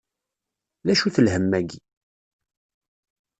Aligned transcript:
D 0.85 0.87
acu-t 0.93 1.17
lhemm-agi? 1.25 1.79